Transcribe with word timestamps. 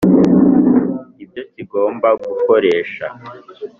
ibyo 1.23 1.43
kigomba 1.53 2.07
gukoresha 2.23 3.05